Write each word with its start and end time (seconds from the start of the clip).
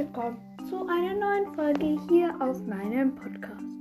willkommen 0.00 0.38
zu 0.66 0.86
einer 0.88 1.12
neuen 1.12 1.54
Folge 1.54 2.00
hier 2.08 2.34
auf 2.40 2.58
meinem 2.66 3.14
Podcast. 3.14 3.76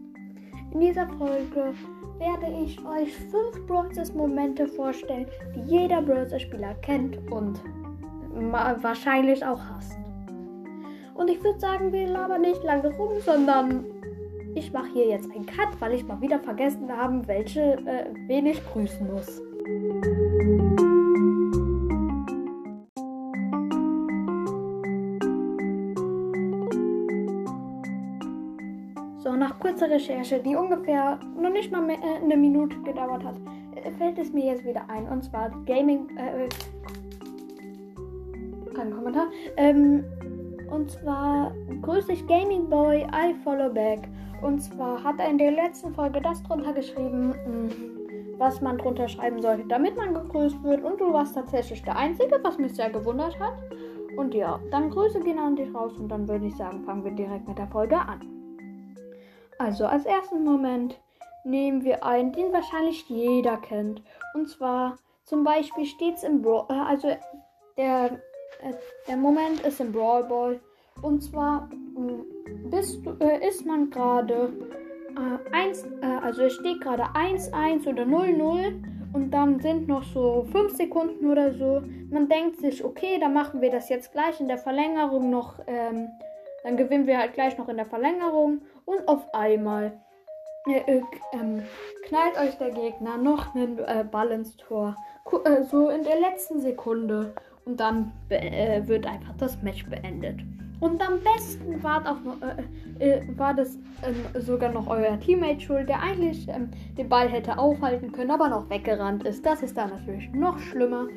In 0.73 0.81
dieser 0.81 1.07
Folge 1.17 1.73
werde 2.17 2.61
ich 2.61 2.77
euch 2.85 3.15
fünf 3.31 3.65
Brawlers 3.65 4.13
Momente 4.13 4.67
vorstellen, 4.67 5.27
die 5.55 5.61
jeder 5.61 6.01
Brawlers 6.01 6.41
Spieler 6.41 6.73
kennt 6.81 7.17
und 7.31 7.61
wahrscheinlich 8.51 9.45
auch 9.45 9.61
hasst. 9.61 9.97
Und 11.13 11.29
ich 11.29 11.41
würde 11.41 11.57
sagen, 11.57 11.93
wir 11.93 12.07
labern 12.07 12.41
nicht 12.41 12.65
lange 12.65 12.93
rum, 12.97 13.13
sondern 13.25 13.85
ich 14.55 14.73
mache 14.73 14.89
hier 14.91 15.07
jetzt 15.07 15.31
einen 15.33 15.45
Cut, 15.45 15.69
weil 15.79 15.93
ich 15.93 16.05
mal 16.05 16.19
wieder 16.19 16.39
vergessen 16.39 16.91
habe, 16.91 17.25
welche 17.29 17.61
äh, 17.61 18.07
wen 18.27 18.45
ich 18.45 18.61
grüßen 18.73 19.09
muss. 19.09 19.41
Kurzer 29.79 29.95
Recherche, 29.95 30.39
die 30.39 30.57
ungefähr 30.57 31.17
noch 31.41 31.51
nicht 31.51 31.71
mal 31.71 31.81
mehr, 31.81 31.99
äh, 31.99 32.21
eine 32.21 32.35
Minute 32.35 32.77
gedauert 32.81 33.23
hat, 33.23 33.35
äh, 33.75 33.89
fällt 33.91 34.19
es 34.19 34.33
mir 34.33 34.43
jetzt 34.51 34.65
wieder 34.65 34.81
ein. 34.89 35.07
Und 35.07 35.23
zwar 35.23 35.51
Gaming. 35.65 36.09
Äh, 36.17 36.49
kein 38.75 38.93
Kommentar. 38.93 39.27
Ähm, 39.55 40.03
und 40.69 40.91
zwar 40.91 41.53
grüße 41.81 42.11
ich 42.11 42.27
Gaming 42.27 42.69
Boy, 42.69 43.03
I 43.03 43.33
follow 43.41 43.69
back. 43.69 44.01
Und 44.41 44.59
zwar 44.59 45.01
hat 45.01 45.17
er 45.17 45.29
in 45.29 45.37
der 45.37 45.51
letzten 45.51 45.93
Folge 45.93 46.19
das 46.19 46.43
drunter 46.43 46.73
geschrieben, 46.73 47.33
hm, 47.45 47.69
was 48.37 48.59
man 48.59 48.77
drunter 48.79 49.07
schreiben 49.07 49.41
sollte, 49.41 49.63
damit 49.69 49.95
man 49.95 50.13
gegrüßt 50.13 50.61
wird. 50.61 50.83
Und 50.83 50.99
du 50.99 51.13
warst 51.13 51.35
tatsächlich 51.35 51.81
der 51.83 51.95
Einzige, 51.95 52.37
was 52.43 52.57
mich 52.57 52.75
sehr 52.75 52.89
gewundert 52.89 53.39
hat. 53.39 53.53
Und 54.17 54.33
ja, 54.33 54.59
dann 54.71 54.89
Grüße 54.89 55.21
gehen 55.21 55.39
an 55.39 55.55
dich 55.55 55.73
raus 55.73 55.93
und 55.97 56.09
dann 56.09 56.27
würde 56.27 56.47
ich 56.47 56.55
sagen, 56.57 56.83
fangen 56.83 57.05
wir 57.05 57.11
direkt 57.11 57.47
mit 57.47 57.57
der 57.57 57.67
Folge 57.67 57.97
an. 57.97 58.38
Also 59.59 59.85
als 59.85 60.05
ersten 60.05 60.43
Moment 60.43 60.97
nehmen 61.43 61.83
wir 61.83 62.03
einen, 62.03 62.31
den 62.31 62.51
wahrscheinlich 62.53 63.07
jeder 63.09 63.57
kennt. 63.57 64.01
Und 64.33 64.49
zwar 64.49 64.97
zum 65.25 65.43
Beispiel 65.43 65.85
steht 65.85 66.15
es 66.15 66.23
im 66.23 66.41
Brawl, 66.41 66.65
äh, 66.69 66.73
also 66.73 67.09
der, 67.77 68.05
äh, 68.61 68.73
der 69.07 69.17
Moment 69.17 69.59
ist 69.61 69.79
im 69.79 69.91
Brawl 69.91 70.23
Ball. 70.23 70.59
Und 71.01 71.21
zwar 71.21 71.67
mm, 71.67 72.69
bist 72.69 72.99
äh, 73.19 73.47
ist 73.47 73.65
man 73.65 73.89
gerade 73.89 74.53
äh, 75.15 75.55
1, 75.55 75.83
äh, 76.01 76.05
also 76.05 76.43
es 76.43 76.53
steht 76.53 76.81
gerade 76.81 77.03
1-1 77.03 77.87
oder 77.87 78.03
0-0 78.03 78.81
und 79.13 79.31
dann 79.31 79.59
sind 79.59 79.87
noch 79.87 80.03
so 80.03 80.45
5 80.51 80.75
Sekunden 80.75 81.29
oder 81.29 81.51
so. 81.53 81.81
Man 82.09 82.29
denkt 82.29 82.61
sich, 82.61 82.83
okay, 82.83 83.19
dann 83.19 83.33
machen 83.33 83.59
wir 83.59 83.71
das 83.71 83.89
jetzt 83.89 84.13
gleich 84.13 84.39
in 84.39 84.47
der 84.47 84.57
Verlängerung 84.57 85.29
noch. 85.29 85.59
Ähm, 85.67 86.09
dann 86.63 86.77
gewinnen 86.77 87.07
wir 87.07 87.17
halt 87.17 87.33
gleich 87.33 87.57
noch 87.57 87.69
in 87.69 87.77
der 87.77 87.85
Verlängerung. 87.85 88.61
Und 88.85 89.07
auf 89.07 89.33
einmal 89.33 89.93
äh, 90.67 90.97
äh, 90.97 91.01
ähm, 91.33 91.63
knallt 92.07 92.37
euch 92.37 92.57
der 92.57 92.71
Gegner 92.71 93.17
noch 93.17 93.55
einen 93.55 93.79
äh, 93.79 94.05
Ball 94.09 94.31
ins 94.31 94.55
Tor. 94.57 94.95
Äh, 95.45 95.63
so 95.63 95.89
in 95.89 96.03
der 96.03 96.19
letzten 96.19 96.59
Sekunde. 96.59 97.33
Und 97.65 97.79
dann 97.79 98.11
äh, 98.29 98.81
wird 98.87 99.05
einfach 99.05 99.35
das 99.37 99.61
Match 99.61 99.85
beendet. 99.87 100.39
Und 100.79 101.05
am 101.05 101.19
besten 101.19 101.83
war, 101.83 102.01
auch 102.09 102.17
äh, 102.99 103.17
äh, 103.17 103.37
war 103.37 103.53
das 103.53 103.75
ähm, 104.03 104.41
sogar 104.41 104.71
noch 104.71 104.87
euer 104.87 105.19
Teammate 105.19 105.59
schuld, 105.59 105.89
der 105.89 106.01
eigentlich 106.01 106.47
ähm, 106.47 106.69
den 106.97 107.09
Ball 107.09 107.27
hätte 107.27 107.57
aufhalten 107.57 108.11
können, 108.11 108.31
aber 108.31 108.47
noch 108.47 108.69
weggerannt 108.69 109.25
ist. 109.25 109.45
Das 109.45 109.61
ist 109.61 109.77
dann 109.77 109.89
natürlich 109.89 110.31
noch 110.31 110.57
schlimmer. 110.57 111.07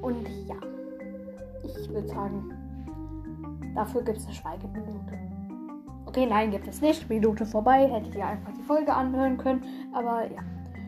Und 0.00 0.26
ja, 0.48 0.56
ich 1.64 1.88
würde 1.90 2.08
sagen, 2.08 2.59
Dafür 3.74 4.02
gibt 4.02 4.18
es 4.18 4.26
eine 4.26 4.34
Schweigeminute. 4.34 5.18
Okay, 6.06 6.26
nein, 6.26 6.50
gibt 6.50 6.66
es 6.66 6.80
nicht. 6.80 7.08
Minute 7.08 7.46
vorbei. 7.46 7.88
Hättet 7.88 8.16
ihr 8.16 8.26
einfach 8.26 8.52
die 8.52 8.62
Folge 8.62 8.92
anhören 8.92 9.38
können. 9.38 9.62
Aber 9.92 10.24
ja. 10.24 10.40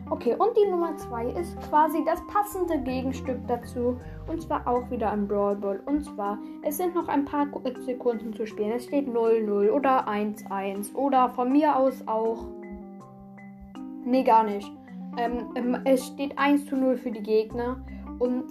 Okay, 0.09 0.35
und 0.35 0.49
die 0.57 0.69
Nummer 0.69 0.97
2 0.97 1.27
ist 1.27 1.57
quasi 1.69 2.03
das 2.05 2.19
passende 2.27 2.77
Gegenstück 2.79 3.39
dazu. 3.47 3.97
Und 4.27 4.41
zwar 4.41 4.67
auch 4.67 4.89
wieder 4.91 5.11
ein 5.11 5.27
Brawl 5.27 5.55
Ball. 5.55 5.79
Und 5.85 6.03
zwar, 6.03 6.37
es 6.61 6.77
sind 6.77 6.93
noch 6.93 7.07
ein 7.07 7.23
paar 7.23 7.47
Sekunden 7.85 8.33
zu 8.33 8.45
spielen. 8.45 8.73
Es 8.73 8.83
steht 8.83 9.07
0-0 9.07 9.71
oder 9.71 10.07
1-1. 10.07 10.93
Oder 10.93 11.29
von 11.29 11.51
mir 11.51 11.77
aus 11.77 12.05
auch. 12.05 12.45
Nee, 14.03 14.23
gar 14.23 14.43
nicht. 14.43 14.69
Ähm, 15.17 15.53
ähm, 15.55 15.77
es 15.85 16.05
steht 16.05 16.37
1 16.37 16.69
0 16.69 16.97
für 16.97 17.11
die 17.11 17.23
Gegner. 17.23 17.77
Und 18.19 18.43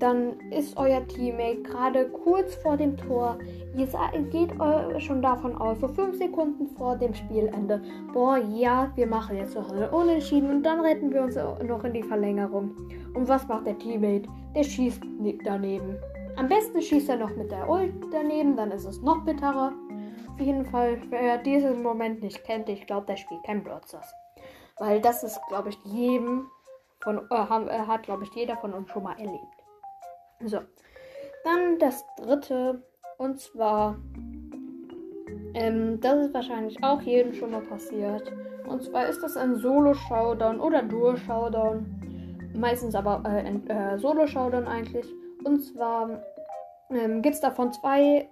dann 0.00 0.40
ist 0.50 0.76
euer 0.76 1.06
Teammate 1.06 1.62
gerade 1.62 2.08
kurz 2.08 2.54
vor 2.56 2.76
dem 2.76 2.96
Tor. 2.96 3.38
Ihr 3.76 3.86
geht 4.30 4.50
schon 4.98 5.22
davon 5.22 5.56
aus, 5.56 5.78
so 5.80 5.88
fünf 5.88 6.16
Sekunden 6.16 6.66
vor 6.76 6.96
dem 6.96 7.14
Spielende. 7.14 7.82
Boah, 8.12 8.38
ja, 8.38 8.90
wir 8.96 9.06
machen 9.06 9.36
jetzt 9.36 9.54
noch 9.54 9.70
eine 9.70 9.90
Unentschieden 9.90 10.50
und 10.50 10.62
dann 10.62 10.80
retten 10.80 11.12
wir 11.12 11.22
uns 11.22 11.36
noch 11.36 11.84
in 11.84 11.92
die 11.92 12.02
Verlängerung. 12.02 12.74
Und 13.14 13.28
was 13.28 13.46
macht 13.46 13.66
der 13.66 13.78
Teammate? 13.78 14.28
Der 14.54 14.64
schießt 14.64 15.02
daneben. 15.44 15.96
Am 16.36 16.48
besten 16.48 16.80
schießt 16.80 17.10
er 17.10 17.16
noch 17.16 17.36
mit 17.36 17.50
der 17.50 17.68
Ult 17.68 17.92
daneben, 18.10 18.56
dann 18.56 18.70
ist 18.70 18.86
es 18.86 19.02
noch 19.02 19.24
bitterer. 19.24 19.72
Auf 20.32 20.40
jeden 20.40 20.64
Fall, 20.64 20.98
wer 21.10 21.38
diesen 21.38 21.82
Moment 21.82 22.22
nicht 22.22 22.42
kennt, 22.44 22.68
ich 22.68 22.86
glaube, 22.86 23.06
der 23.06 23.16
spielt 23.16 23.44
kein 23.44 23.62
Broadstars. 23.62 24.10
Weil 24.78 25.00
das 25.00 25.22
ist, 25.22 25.38
glaube 25.48 25.68
ich, 25.68 25.78
jedem 25.84 26.46
von, 27.00 27.18
äh, 27.30 27.34
hat, 27.36 28.04
glaube 28.04 28.24
ich, 28.24 28.30
jeder 28.34 28.56
von 28.56 28.72
uns 28.72 28.90
schon 28.90 29.02
mal 29.02 29.18
erlebt. 29.18 29.59
So. 30.44 30.58
Dann 31.44 31.78
das 31.78 32.04
dritte. 32.16 32.82
Und 33.18 33.40
zwar. 33.40 33.98
Ähm, 35.54 36.00
das 36.00 36.26
ist 36.26 36.34
wahrscheinlich 36.34 36.82
auch 36.82 37.00
jedem 37.02 37.34
schon 37.34 37.50
mal 37.50 37.62
passiert. 37.62 38.32
Und 38.66 38.84
zwar 38.84 39.08
ist 39.08 39.20
das 39.20 39.36
ein 39.36 39.56
Solo-Showdown 39.56 40.60
oder 40.60 40.82
Duo-Showdown. 40.82 42.52
Meistens 42.54 42.94
aber 42.94 43.22
äh, 43.24 43.46
ein 43.46 43.68
äh, 43.68 43.98
Solo-Showdown 43.98 44.66
eigentlich. 44.66 45.06
Und 45.44 45.60
zwar 45.60 46.22
ähm, 46.90 47.22
gibt 47.22 47.34
es 47.34 47.40
davon 47.40 47.72
zwei 47.72 48.28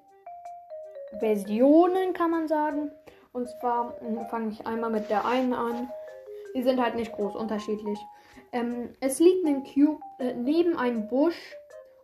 Versionen, 1.19 2.13
kann 2.13 2.31
man 2.31 2.49
sagen. 2.49 2.91
Und 3.33 3.49
zwar 3.49 3.95
äh, 4.03 4.25
fange 4.31 4.51
ich 4.51 4.67
einmal 4.67 4.91
mit 4.91 5.11
der 5.11 5.25
einen 5.25 5.55
an. 5.55 5.89
Die 6.55 6.63
sind 6.63 6.81
halt 6.81 6.95
nicht 6.95 7.13
groß 7.13 7.35
unterschiedlich. 7.37 7.99
Ähm, 8.53 8.91
es 9.01 9.19
liegt 9.19 9.45
ein 9.45 9.65
Cube 9.65 10.01
äh, 10.19 10.35
neben 10.35 10.77
einem 10.77 11.09
Busch 11.09 11.55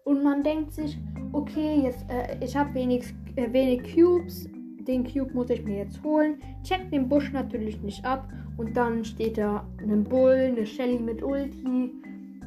und 0.05 0.23
man 0.23 0.43
denkt 0.43 0.73
sich, 0.73 0.99
okay, 1.33 1.81
jetzt 1.83 2.05
äh, 2.11 2.37
ich 2.41 2.57
habe 2.57 2.73
wenig, 2.75 3.05
äh, 3.37 3.53
wenig 3.53 3.95
Cubes, 3.95 4.49
den 4.87 5.05
Cube 5.05 5.33
muss 5.33 5.51
ich 5.51 5.65
mir 5.65 5.79
jetzt 5.79 6.03
holen. 6.05 6.37
Checkt 6.63 6.93
den 6.93 7.09
Busch 7.09 7.33
natürlich 7.33 7.81
nicht 7.83 8.05
ab 8.05 8.29
und 8.59 8.77
dann 8.77 9.05
steht 9.05 9.39
da 9.39 9.67
ein 9.79 10.05
Bull, 10.05 10.53
eine 10.53 10.67
Shelly 10.67 10.99
mit 10.99 11.23
Ulti 11.23 11.91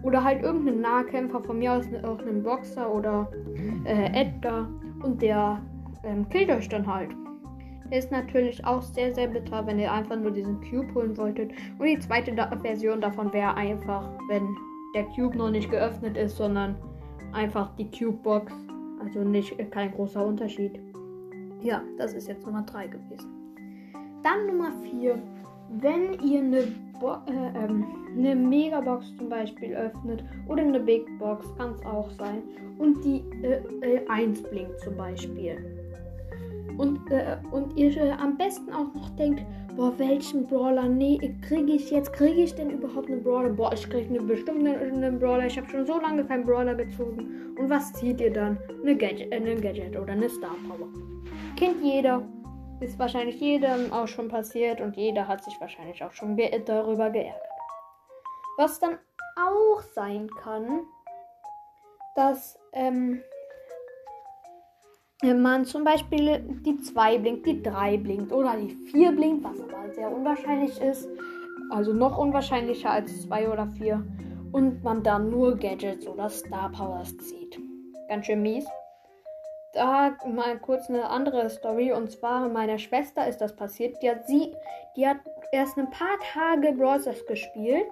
oder 0.03 0.23
halt 0.23 0.43
irgendein 0.43 0.81
Nahkämpfer, 0.81 1.41
von 1.41 1.57
mir 1.57 1.73
aus 1.73 1.85
auch 2.03 2.19
ein 2.19 2.43
Boxer 2.43 2.93
oder 2.93 3.29
äh, 3.85 4.21
Edgar 4.21 4.69
und 5.03 5.21
der 5.21 5.59
ähm, 6.03 6.29
killt 6.29 6.51
euch 6.51 6.69
dann 6.69 6.85
halt. 6.85 7.09
Ist 7.89 8.11
natürlich 8.11 8.63
auch 8.65 8.81
sehr, 8.81 9.15
sehr 9.15 9.27
bitter, 9.27 9.65
wenn 9.65 9.79
ihr 9.79 9.91
einfach 9.91 10.17
nur 10.17 10.31
diesen 10.31 10.59
Cube 10.61 10.93
holen 10.93 11.17
wolltet. 11.17 11.51
Und 11.79 11.85
die 11.85 11.97
zweite 11.97 12.35
da 12.35 12.55
Version 12.57 12.99
davon 12.99 13.31
wäre 13.31 13.55
einfach, 13.55 14.09
wenn 14.27 14.45
der 14.93 15.05
Cube 15.05 15.37
noch 15.37 15.49
nicht 15.49 15.71
geöffnet 15.71 16.17
ist, 16.17 16.35
sondern 16.35 16.75
einfach 17.33 17.75
die 17.75 17.89
Cube-Box. 17.89 18.53
Also 19.03 19.23
nicht 19.23 19.55
kein 19.71 19.91
großer 19.91 20.25
Unterschied. 20.25 20.79
Ja, 21.61 21.81
das 21.97 22.13
ist 22.13 22.27
jetzt 22.27 22.45
Nummer 22.45 22.63
3 22.63 22.87
gewesen. 22.87 23.29
Dann 24.23 24.47
Nummer 24.47 24.71
4. 24.83 25.17
Wenn 25.79 26.13
ihr 26.21 26.39
eine, 26.39 26.67
Bo 26.99 27.13
äh, 27.27 27.65
ähm, 27.65 27.85
eine 28.15 28.35
Megabox 28.35 29.15
zum 29.17 29.29
Beispiel 29.29 29.75
öffnet 29.75 30.23
oder 30.47 30.63
eine 30.63 30.79
Big 30.79 31.05
Box, 31.19 31.45
kann 31.57 31.73
es 31.73 31.85
auch 31.85 32.09
sein, 32.11 32.41
und 32.77 33.03
die 33.03 33.23
äh, 33.43 33.61
äh, 33.81 34.07
1 34.07 34.43
blinkt 34.43 34.79
zum 34.79 34.97
Beispiel. 34.97 35.76
Und, 36.77 37.09
äh, 37.11 37.37
und 37.51 37.75
ihr 37.75 37.95
äh, 37.97 38.11
am 38.11 38.37
besten 38.37 38.71
auch 38.71 38.93
noch 38.93 39.09
denkt, 39.11 39.43
boah, 39.75 39.93
welchen 39.97 40.45
Brawler, 40.47 40.87
nee, 40.87 41.17
kriege 41.47 41.73
ich 41.73 41.91
jetzt, 41.91 42.13
kriege 42.13 42.43
ich 42.43 42.53
denn 42.53 42.69
überhaupt 42.69 43.09
einen 43.09 43.23
Brawler? 43.23 43.49
Boah, 43.49 43.73
ich 43.73 43.89
kriege 43.89 44.07
eine 44.09 44.21
bestimmte 44.21 44.77
einen 44.77 45.19
Brawler, 45.19 45.45
ich 45.45 45.57
habe 45.57 45.69
schon 45.69 45.85
so 45.85 45.99
lange 45.99 46.23
keinen 46.25 46.45
Brawler 46.45 46.75
gezogen. 46.75 47.55
Und 47.57 47.69
was 47.69 47.93
zieht 47.93 48.21
ihr 48.21 48.31
dann? 48.31 48.57
Eine 48.81 48.95
Gadget, 48.95 49.31
äh, 49.31 49.35
ein 49.35 49.61
Gadget 49.61 49.97
oder 49.97 50.13
eine 50.13 50.29
Star 50.29 50.55
Power. 50.67 50.87
Kennt 51.55 51.83
jeder. 51.83 52.27
Ist 52.79 52.99
wahrscheinlich 52.99 53.39
jedem 53.39 53.91
auch 53.91 54.07
schon 54.07 54.27
passiert 54.27 54.81
und 54.81 54.95
jeder 54.95 55.27
hat 55.27 55.43
sich 55.43 55.59
wahrscheinlich 55.59 56.03
auch 56.03 56.11
schon 56.11 56.35
ge 56.35 56.61
darüber 56.63 57.09
geärgert. 57.09 57.41
Was 58.57 58.79
dann 58.79 58.99
auch 59.35 59.81
sein 59.81 60.29
kann, 60.39 60.81
dass 62.15 62.59
ähm, 62.73 63.23
wenn 65.21 65.41
man 65.41 65.65
zum 65.65 65.83
Beispiel 65.83 66.39
die 66.65 66.77
2 66.77 67.17
blinkt, 67.17 67.45
die 67.45 67.63
3 67.63 67.97
blinkt 67.97 68.31
oder 68.31 68.55
die 68.55 68.69
4 68.91 69.11
blinkt, 69.13 69.43
was 69.43 69.59
aber 69.59 69.91
sehr 69.91 70.11
unwahrscheinlich 70.11 70.79
ist, 70.79 71.09
also 71.71 71.91
noch 71.93 72.17
unwahrscheinlicher 72.17 72.91
als 72.91 73.23
2 73.23 73.49
oder 73.49 73.67
4, 73.67 74.05
und 74.51 74.83
man 74.83 75.03
dann 75.03 75.29
nur 75.29 75.57
Gadgets 75.57 76.07
oder 76.07 76.29
Star 76.29 76.71
Powers 76.71 77.15
zieht. 77.17 77.59
Ganz 78.07 78.25
schön 78.25 78.41
mies. 78.41 78.65
da 79.73 80.17
mal 80.25 80.57
kurz 80.59 80.89
eine 80.89 81.09
andere 81.09 81.49
Story. 81.49 81.91
Und 81.91 82.11
zwar 82.11 82.49
meiner 82.49 82.79
Schwester 82.79 83.27
ist 83.27 83.39
das 83.39 83.55
passiert. 83.55 84.01
Die 84.01 84.09
hat 84.09 84.25
sie, 84.25 84.53
die 84.95 85.07
hat 85.07 85.17
erst 85.51 85.77
ein 85.77 85.89
paar 85.91 86.17
Tage 86.33 86.73
Brawl 86.73 87.01
gespielt. 87.27 87.87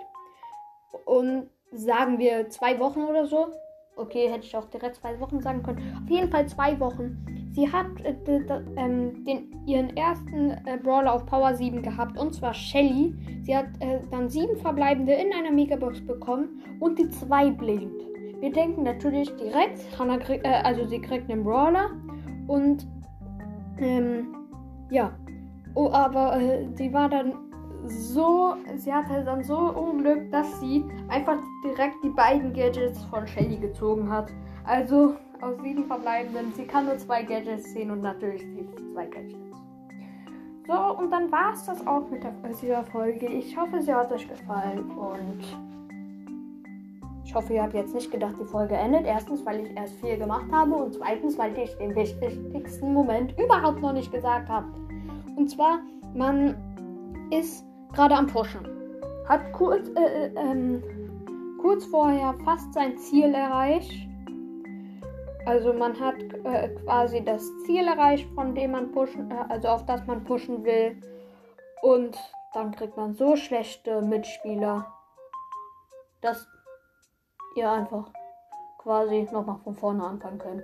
Und 1.05 1.49
sagen 1.71 2.19
wir 2.19 2.49
zwei 2.49 2.79
Wochen 2.79 3.03
oder 3.03 3.27
so. 3.27 3.51
Okay, 3.97 4.29
hätte 4.29 4.45
ich 4.45 4.55
auch 4.57 4.65
direkt 4.65 4.97
zwei 4.97 5.17
Wochen 5.21 5.39
sagen 5.39 5.63
können. 5.63 6.01
Auf 6.03 6.09
jeden 6.09 6.29
Fall 6.29 6.47
zwei 6.47 6.77
Wochen. 6.81 7.25
Sie 7.53 7.71
hat 7.71 7.87
äh, 8.03 8.13
ähm, 8.75 9.23
den, 9.23 9.55
ihren 9.65 9.95
ersten 9.95 10.51
äh, 10.51 10.77
Brawler 10.83 11.13
auf 11.13 11.25
Power 11.25 11.55
7 11.55 11.81
gehabt, 11.81 12.17
und 12.17 12.35
zwar 12.35 12.53
Shelly. 12.53 13.15
Sie 13.43 13.55
hat 13.55 13.67
äh, 13.79 14.01
dann 14.11 14.27
sieben 14.27 14.57
verbleibende 14.57 15.13
in 15.13 15.31
einer 15.33 15.51
Megabox 15.51 16.05
bekommen 16.05 16.61
und 16.81 16.99
die 16.99 17.09
zwei 17.09 17.49
blinkt. 17.49 18.03
Wir 18.41 18.51
denken 18.51 18.83
natürlich 18.83 19.33
direkt, 19.37 19.79
Hannah 19.97 20.17
krieg, 20.17 20.43
äh, 20.43 20.49
also 20.49 20.85
sie 20.85 20.99
kriegt 20.99 21.31
einen 21.31 21.45
Brawler 21.45 21.91
und 22.47 22.85
ähm, 23.77 24.35
ja. 24.91 25.17
Oh, 25.73 25.89
aber 25.91 26.39
äh, 26.39 26.67
sie 26.75 26.91
war 26.91 27.07
dann 27.09 27.33
so, 27.89 28.55
sie 28.75 28.93
hatte 28.93 29.23
dann 29.23 29.43
so 29.43 29.57
Unglück, 29.57 30.31
dass 30.31 30.59
sie 30.59 30.85
einfach 31.07 31.37
direkt 31.63 32.03
die 32.03 32.09
beiden 32.09 32.53
Gadgets 32.53 33.03
von 33.05 33.27
Shelly 33.27 33.57
gezogen 33.57 34.09
hat. 34.09 34.31
Also 34.65 35.15
aus 35.41 35.55
sieben 35.61 35.85
verbleibenden, 35.85 36.53
sie 36.55 36.65
kann 36.65 36.85
nur 36.85 36.97
zwei 36.97 37.23
Gadgets 37.23 37.71
sehen 37.73 37.91
und 37.91 38.01
natürlich 38.01 38.41
die 38.41 38.67
zwei 38.93 39.05
Gadgets. 39.05 39.35
So, 40.67 40.73
und 40.73 41.11
dann 41.11 41.31
war 41.31 41.53
es 41.53 41.65
das 41.65 41.85
auch 41.85 42.09
mit 42.09 42.23
der, 42.23 42.33
dieser 42.61 42.83
Folge. 42.85 43.27
Ich 43.27 43.55
hoffe, 43.55 43.81
sie 43.81 43.93
hat 43.93 44.11
euch 44.11 44.27
gefallen 44.27 44.89
und 44.91 45.43
ich 47.23 47.35
hoffe, 47.35 47.53
ihr 47.53 47.63
habt 47.63 47.73
jetzt 47.73 47.93
nicht 47.93 48.11
gedacht, 48.11 48.35
die 48.39 48.45
Folge 48.45 48.75
endet. 48.75 49.05
Erstens, 49.05 49.45
weil 49.45 49.59
ich 49.65 49.75
erst 49.75 49.93
viel 49.99 50.17
gemacht 50.17 50.45
habe 50.51 50.73
und 50.73 50.93
zweitens, 50.95 51.37
weil 51.37 51.55
ich 51.57 51.75
den 51.77 51.95
wichtigsten 51.95 52.93
Moment 52.93 53.37
überhaupt 53.37 53.81
noch 53.81 53.93
nicht 53.93 54.11
gesagt 54.11 54.49
habe. 54.49 54.67
Und 55.35 55.49
zwar, 55.49 55.79
man 56.15 56.55
ist 57.31 57.65
gerade 57.95 58.15
am 58.15 58.27
Pushen. 58.27 58.67
Hat 59.27 59.51
kurz, 59.53 59.89
äh, 59.95 60.27
äh, 60.27 60.31
ähm, 60.35 60.83
kurz 61.59 61.85
vorher 61.85 62.35
fast 62.43 62.73
sein 62.73 62.97
Ziel 62.97 63.33
erreicht. 63.33 64.07
Also 65.45 65.73
man 65.73 65.99
hat 65.99 66.15
äh, 66.43 66.69
quasi 66.83 67.23
das 67.23 67.43
Ziel 67.65 67.87
erreicht, 67.87 68.27
von 68.35 68.53
dem 68.53 68.71
man 68.71 68.91
pushen, 68.91 69.31
äh, 69.31 69.45
also 69.49 69.69
auf 69.69 69.85
das 69.85 70.05
man 70.05 70.23
pushen 70.23 70.63
will. 70.63 70.99
Und 71.81 72.17
dann 72.53 72.71
kriegt 72.71 72.97
man 72.97 73.13
so 73.13 73.35
schlechte 73.35 74.01
Mitspieler, 74.01 74.91
dass 76.21 76.47
ihr 77.55 77.71
einfach 77.71 78.11
quasi 78.79 79.27
nochmal 79.31 79.59
von 79.63 79.75
vorne 79.75 80.03
anfangen 80.03 80.39
könnt. 80.39 80.63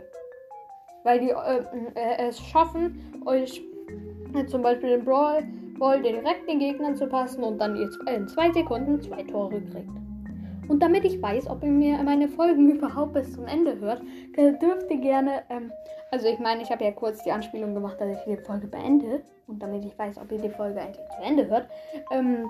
Weil 1.03 1.19
die 1.19 1.29
äh, 1.29 1.65
äh 1.95 2.27
es 2.27 2.39
schaffen, 2.39 3.23
euch 3.25 3.61
zum 4.47 4.61
Beispiel 4.61 4.89
den 4.89 5.05
Brawl 5.05 5.43
Ball 5.81 5.99
direkt 5.99 6.47
den 6.47 6.59
Gegnern 6.59 6.95
zu 6.95 7.07
passen 7.07 7.43
und 7.43 7.57
dann 7.57 7.75
in 7.75 8.27
zwei 8.27 8.51
Sekunden 8.51 9.01
zwei 9.01 9.23
Tore 9.23 9.59
kriegt. 9.61 9.89
Und 10.67 10.79
damit 10.81 11.03
ich 11.03 11.19
weiß, 11.19 11.49
ob 11.49 11.63
ihr 11.63 11.71
mir 11.71 11.97
meine 12.03 12.29
Folgen 12.29 12.69
überhaupt 12.77 13.13
bis 13.13 13.33
zum 13.33 13.47
Ende 13.47 13.79
hört, 13.79 14.03
dürft 14.37 14.91
ihr 14.91 14.99
gerne, 14.99 15.41
ähm, 15.49 15.71
also 16.11 16.27
ich 16.27 16.37
meine, 16.37 16.61
ich 16.61 16.69
habe 16.69 16.83
ja 16.83 16.91
kurz 16.91 17.23
die 17.23 17.31
Anspielung 17.31 17.73
gemacht, 17.73 17.99
dass 17.99 18.15
ich 18.15 18.23
die 18.25 18.37
Folge 18.37 18.67
beende. 18.67 19.23
Und 19.47 19.61
damit 19.61 19.83
ich 19.83 19.97
weiß, 19.97 20.19
ob 20.19 20.31
ihr 20.31 20.37
die 20.37 20.51
Folge 20.51 20.79
endlich 20.79 21.05
zu 21.09 21.23
Ende 21.23 21.47
hört, 21.49 21.67
ähm, 22.11 22.45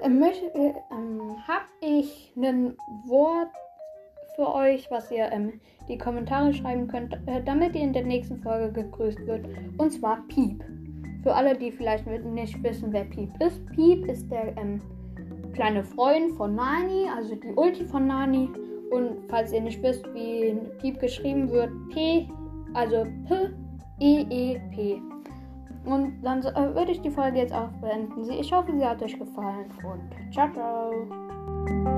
äh, 0.00 0.08
äh, 0.08 0.74
ähm, 0.92 1.36
habe 1.46 1.66
ich 1.80 2.32
ein 2.36 2.76
Wort 3.08 3.50
für 4.36 4.54
euch, 4.54 4.88
was 4.92 5.10
ihr 5.10 5.30
ähm, 5.32 5.60
die 5.88 5.98
Kommentare 5.98 6.54
schreiben 6.54 6.86
könnt, 6.86 7.14
äh, 7.26 7.42
damit 7.44 7.74
ihr 7.74 7.82
in 7.82 7.92
der 7.92 8.04
nächsten 8.04 8.40
Folge 8.40 8.72
gegrüßt 8.72 9.26
wird. 9.26 9.44
Und 9.76 9.90
zwar 9.90 10.22
Piep. 10.28 10.64
Für 11.22 11.34
alle, 11.34 11.56
die 11.56 11.70
vielleicht 11.70 12.06
nicht 12.06 12.62
wissen, 12.62 12.92
wer 12.92 13.04
Piep 13.04 13.30
ist. 13.40 13.64
Piep 13.70 14.06
ist 14.06 14.30
der 14.30 14.56
ähm, 14.56 14.80
kleine 15.52 15.84
Freund 15.84 16.32
von 16.32 16.54
Nani, 16.54 17.08
also 17.16 17.36
die 17.36 17.52
Ulti 17.54 17.84
von 17.84 18.06
Nani. 18.06 18.48
Und 18.90 19.18
falls 19.28 19.52
ihr 19.52 19.60
nicht 19.60 19.82
wisst, 19.82 20.04
wie 20.14 20.54
Piep 20.80 21.00
geschrieben 21.00 21.50
wird, 21.50 21.70
P, 21.90 22.28
also 22.74 23.06
P, 23.28 23.50
E, 24.00 24.26
E, 24.28 24.60
P. 24.74 25.00
Und 25.84 26.22
dann 26.22 26.40
äh, 26.40 26.74
würde 26.74 26.92
ich 26.92 27.00
die 27.00 27.10
Folge 27.10 27.38
jetzt 27.38 27.54
auch 27.54 27.70
beenden. 27.80 28.28
Ich 28.30 28.52
hoffe, 28.52 28.72
sie 28.72 28.84
hat 28.84 29.02
euch 29.02 29.18
gefallen 29.18 29.66
und 29.84 30.32
ciao, 30.32 30.48
ciao. 30.52 31.91